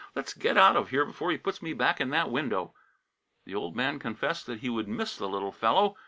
Let's 0.15 0.33
get 0.33 0.57
out 0.57 0.75
of 0.75 0.89
here 0.89 1.05
before 1.05 1.29
he 1.29 1.37
puts 1.37 1.61
me 1.61 1.73
back 1.73 2.01
in 2.01 2.09
that 2.09 2.31
window!" 2.31 2.73
The 3.45 3.53
old 3.53 3.75
man 3.75 3.99
confessed 3.99 4.47
that 4.47 4.61
he 4.61 4.67
would 4.67 4.87
miss 4.87 5.15
the 5.15 5.29
little 5.29 5.51
fellow. 5.51 5.95